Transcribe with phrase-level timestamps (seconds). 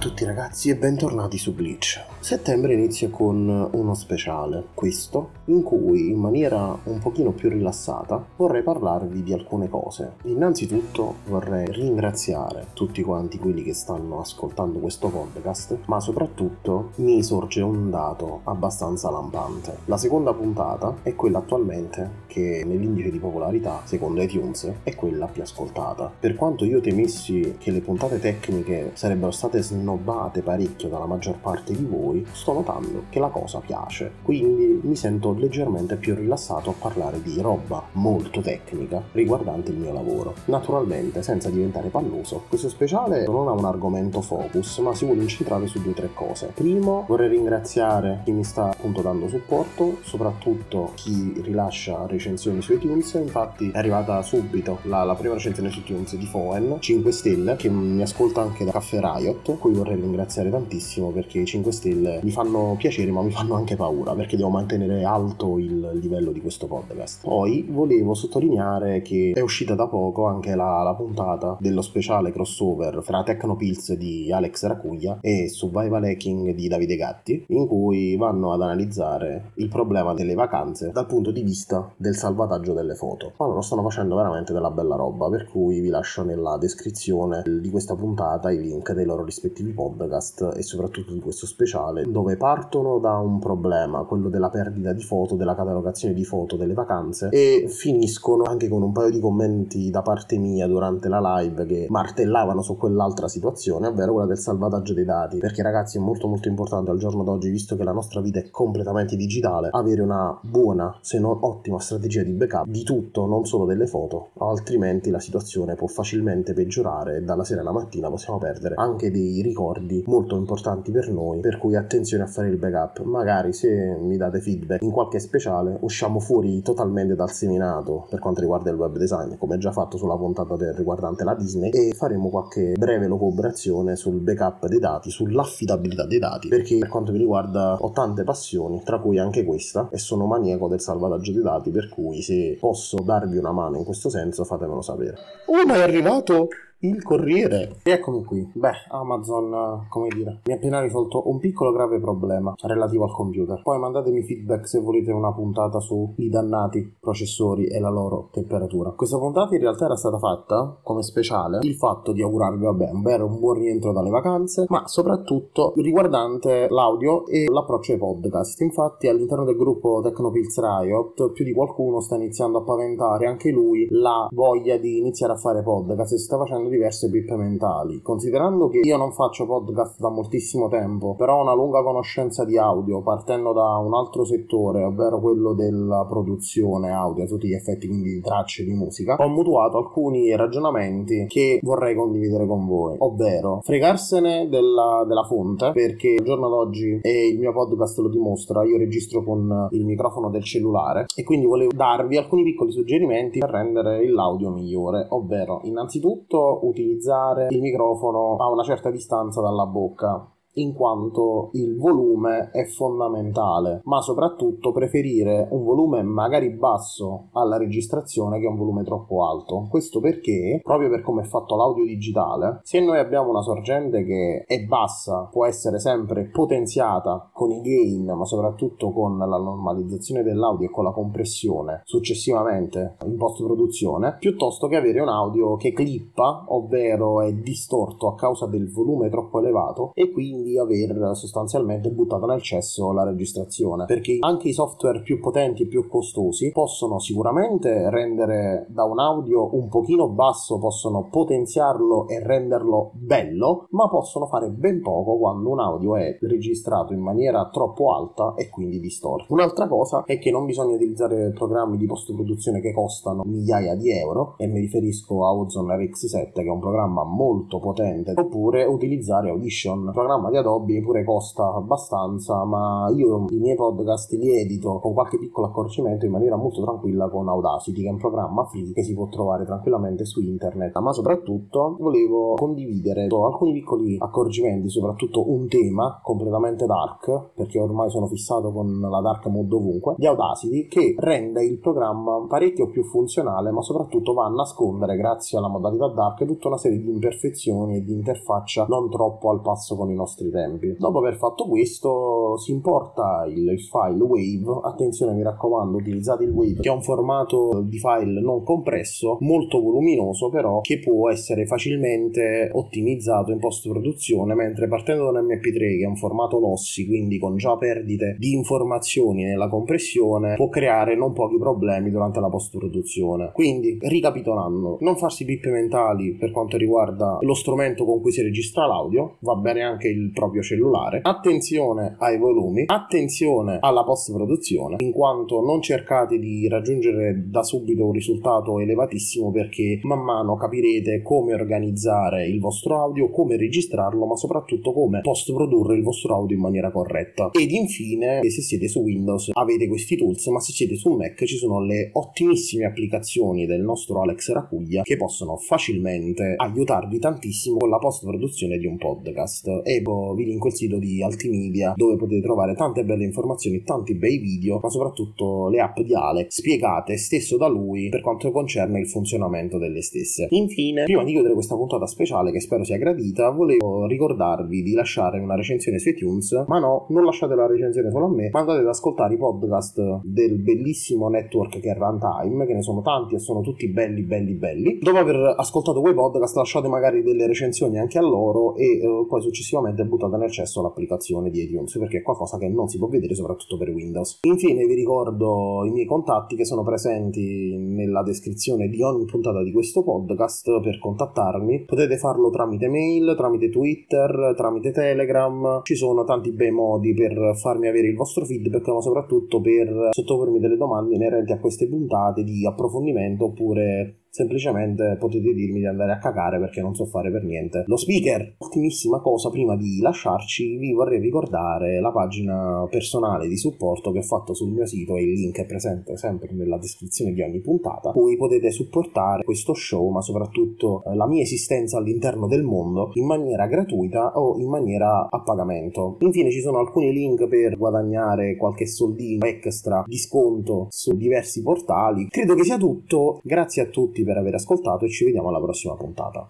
[0.00, 2.02] Tutti ragazzi e bentornati su Bleach.
[2.20, 8.62] Settembre inizia con uno speciale, questo, in cui in maniera un pochino più rilassata vorrei
[8.62, 10.12] parlarvi di alcune cose.
[10.24, 17.60] Innanzitutto vorrei ringraziare tutti quanti quelli che stanno ascoltando questo podcast, ma soprattutto mi sorge
[17.60, 19.80] un dato abbastanza lampante.
[19.84, 25.42] La seconda puntata è quella attualmente che nell'indice di popolarità, secondo iTunes, è quella più
[25.42, 26.10] ascoltata.
[26.18, 31.74] Per quanto io temessi che le puntate tecniche sarebbero state snobbate parecchio dalla maggior parte
[31.74, 34.12] di voi, sto notando che la cosa piace.
[34.22, 39.92] Quindi mi sento leggermente più rilassato a parlare di roba molto tecnica riguardante il mio
[39.92, 40.34] lavoro.
[40.46, 45.66] Naturalmente, senza diventare palloso, questo speciale non ha un argomento focus, ma si vuole incentrare
[45.66, 46.52] su due o tre cose.
[46.54, 53.12] Primo, vorrei ringraziare chi mi sta appunto dando supporto, soprattutto chi rilascia recensioni su iTunes.
[53.14, 57.68] Infatti è arrivata subito la, la prima recensione su iTunes di Foen, 5 stelle, che
[57.68, 62.30] mi ascolta anche da Caffè Riot, cui vorrei ringraziare tantissimo perché i 5 stelle mi
[62.30, 66.66] fanno piacere ma mi fanno anche paura perché devo mantenere alto il livello di questo
[66.66, 67.22] podcast.
[67.22, 73.02] Poi volevo sottolineare che è uscita da poco anche la, la puntata dello speciale crossover
[73.02, 78.60] fra Tecnopills di Alex Racuglia e Survival Hacking di Davide Gatti in cui vanno ad
[78.60, 83.32] analizzare il problema delle vacanze dal punto di vista del salvataggio delle foto.
[83.38, 87.70] Ma loro stanno facendo veramente della bella roba per cui vi lascio nella descrizione di
[87.70, 92.98] questa puntata i link dei loro rispettivi podcast e soprattutto di questo speciale dove partono
[92.98, 97.66] da un problema, quello della perdita di foto, della catalogazione di foto delle vacanze e
[97.68, 102.62] finiscono anche con un paio di commenti da parte mia durante la live che martellavano
[102.62, 106.90] su quell'altra situazione, ovvero quella del salvataggio dei dati, perché ragazzi è molto molto importante
[106.90, 111.18] al giorno d'oggi, visto che la nostra vita è completamente digitale, avere una buona, se
[111.18, 115.86] non ottima strategia di backup di tutto, non solo delle foto, altrimenti la situazione può
[115.86, 119.59] facilmente peggiorare e dalla sera alla mattina possiamo perdere anche dei ricordi
[120.06, 123.02] molto importanti per noi, per cui attenzione a fare il backup.
[123.02, 128.40] Magari se mi date feedback in qualche speciale usciamo fuori totalmente dal seminato per quanto
[128.40, 132.28] riguarda il web design, come già fatto sulla puntata del riguardante la Disney e faremo
[132.28, 137.76] qualche breve locubrazione sul backup dei dati, sull'affidabilità dei dati, perché per quanto mi riguarda
[137.78, 141.88] ho tante passioni, tra cui anche questa e sono maniaco del salvataggio dei dati, per
[141.88, 145.16] cui se posso darvi una mano in questo senso fatemelo sapere.
[145.46, 146.48] Oh, ma è arrivato
[146.80, 147.76] il Corriere.
[147.82, 148.50] Eccomi qui.
[148.54, 153.60] Beh, Amazon, come dire, mi ha appena risolto un piccolo grave problema relativo al computer.
[153.62, 158.92] Poi mandatemi feedback se volete una puntata sui dannati processori e la loro temperatura.
[158.92, 163.02] Questa puntata in realtà era stata fatta come speciale il fatto di augurarvi, vabbè, un
[163.02, 168.60] vero un buon rientro dalle vacanze, ma soprattutto riguardante l'audio e l'approccio ai podcast.
[168.62, 173.86] Infatti, all'interno del gruppo Tecnopills Riot, più di qualcuno sta iniziando a paventare anche lui
[173.90, 178.00] la voglia di iniziare a fare podcast e si sta facendo diverse pippe mentali.
[178.00, 182.56] Considerando che io non faccio podcast da moltissimo tempo, però ho una lunga conoscenza di
[182.56, 187.86] audio partendo da un altro settore, ovvero quello della produzione audio a tutti gli effetti,
[187.86, 193.60] quindi di tracce di musica, ho mutuato alcuni ragionamenti che vorrei condividere con voi, ovvero
[193.62, 198.78] fregarsene della, della fonte, perché il giorno d'oggi e il mio podcast lo dimostra, io
[198.78, 204.08] registro con il microfono del cellulare e quindi volevo darvi alcuni piccoli suggerimenti per rendere
[204.08, 211.50] l'audio migliore, ovvero innanzitutto utilizzare il microfono a una certa distanza dalla bocca in quanto
[211.52, 218.56] il volume è fondamentale, ma soprattutto preferire un volume magari basso alla registrazione che un
[218.56, 219.66] volume troppo alto.
[219.70, 224.44] Questo perché, proprio per come è fatto l'audio digitale, se noi abbiamo una sorgente che
[224.46, 230.68] è bassa, può essere sempre potenziata con i gain, ma soprattutto con la normalizzazione dell'audio
[230.68, 236.44] e con la compressione successivamente in post produzione, piuttosto che avere un audio che clippa,
[236.48, 242.26] ovvero è distorto a causa del volume troppo elevato e quindi quindi aver sostanzialmente buttato
[242.26, 247.90] nel cesso la registrazione perché anche i software più potenti e più costosi possono sicuramente
[247.90, 254.48] rendere da un audio un pochino basso possono potenziarlo e renderlo bello ma possono fare
[254.50, 259.32] ben poco quando un audio è registrato in maniera troppo alta e quindi distorto.
[259.32, 263.90] Un'altra cosa è che non bisogna utilizzare programmi di post produzione che costano migliaia di
[263.90, 269.30] euro e mi riferisco a Ozone RX7 che è un programma molto potente oppure utilizzare
[269.30, 274.94] Audition programma di Adobe pure costa abbastanza, ma io i miei podcast li edito con
[274.94, 278.82] qualche piccolo accorgimento in maniera molto tranquilla con Audacity, che è un programma free che
[278.82, 280.76] si può trovare tranquillamente su internet.
[280.78, 288.06] Ma soprattutto volevo condividere alcuni piccoli accorgimenti, soprattutto un tema completamente dark, perché ormai sono
[288.06, 293.50] fissato con la dark mode ovunque, di Audacity, che rende il programma parecchio più funzionale,
[293.50, 297.82] ma soprattutto va a nascondere, grazie alla modalità dark, tutta una serie di imperfezioni e
[297.82, 300.76] di interfaccia non troppo al passo con i nostri nostri tempi.
[300.78, 306.60] Dopo aver fatto questo si importa il file WAVE, attenzione mi raccomando utilizzate il WAVE
[306.60, 312.50] che è un formato di file non compresso, molto voluminoso però che può essere facilmente
[312.52, 317.18] ottimizzato in post produzione mentre partendo da un MP3 che è un formato lossi quindi
[317.18, 322.56] con già perdite di informazioni nella compressione può creare non pochi problemi durante la post
[322.56, 323.30] produzione.
[323.32, 328.66] Quindi ricapitolando, non farsi pippe mentali per quanto riguarda lo strumento con cui si registra
[328.66, 331.00] l'audio, va bene anche il proprio cellulare.
[331.02, 337.86] Attenzione ai volumi, attenzione alla post produzione, in quanto non cercate di raggiungere da subito
[337.86, 344.16] un risultato elevatissimo perché man mano capirete come organizzare il vostro audio, come registrarlo, ma
[344.16, 347.30] soprattutto come post produrre il vostro audio in maniera corretta.
[347.32, 351.36] Ed infine, se siete su Windows avete questi tools, ma se siete su Mac ci
[351.36, 357.78] sono le ottimissime applicazioni del nostro Alex Racuglia che possono facilmente aiutarvi tantissimo con la
[357.78, 359.62] post produzione di un podcast.
[359.64, 359.80] E
[360.14, 364.58] vi linko il sito di Altimedia dove potete trovare tante belle informazioni, tanti bei video,
[364.62, 369.58] ma soprattutto le app di Ale spiegate stesso da lui per quanto concerne il funzionamento
[369.58, 370.26] delle stesse.
[370.30, 375.18] Infine, prima di chiudere questa puntata speciale che spero sia gradita, volevo ricordarvi di lasciare
[375.18, 378.60] una recensione su iTunes, ma no, non lasciate la recensione solo a me, ma andate
[378.60, 383.18] ad ascoltare i podcast del bellissimo network che è Runtime, che ne sono tanti e
[383.18, 384.78] sono tutti belli belli belli.
[384.80, 389.20] Dopo aver ascoltato quei podcast lasciate magari delle recensioni anche a loro e eh, poi
[389.20, 393.14] successivamente buttata nel cesso l'applicazione di iTunes perché è qualcosa che non si può vedere
[393.14, 394.20] soprattutto per Windows.
[394.22, 399.52] Infine vi ricordo i miei contatti che sono presenti nella descrizione di ogni puntata di
[399.52, 401.64] questo podcast per contattarmi.
[401.64, 405.60] Potete farlo tramite mail, tramite Twitter, tramite Telegram.
[405.62, 410.38] Ci sono tanti bei modi per farmi avere il vostro feedback, ma soprattutto per sottopormi
[410.38, 415.98] delle domande inerenti a queste puntate di approfondimento oppure semplicemente potete dirmi di andare a
[415.98, 418.34] cagare perché non so fare per niente lo speaker.
[418.38, 424.02] Ultimissima cosa prima di lasciarci, vi vorrei ricordare la pagina personale di supporto che ho
[424.02, 427.92] fatto sul mio sito e il link è presente sempre nella descrizione di ogni puntata.
[427.92, 433.06] Voi potete supportare questo show, ma soprattutto eh, la mia esistenza all'interno del mondo in
[433.06, 435.96] maniera gratuita o in maniera a pagamento.
[436.00, 442.08] Infine ci sono alcuni link per guadagnare qualche soldino extra di sconto su diversi portali.
[442.08, 443.20] Credo che sia tutto.
[443.22, 446.26] Grazie a tutti tutti per aver ascoltato e ci vediamo alla prossima puntata.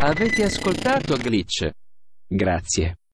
[0.00, 1.70] Avete ascoltato Glitch?
[2.26, 2.99] Grazie.